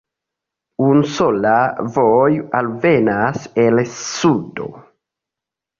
[0.85, 1.51] Unusola
[1.97, 4.71] vojo alvenas el sudo.